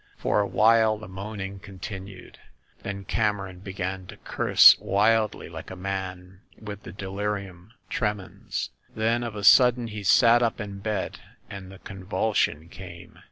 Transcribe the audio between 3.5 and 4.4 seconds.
began to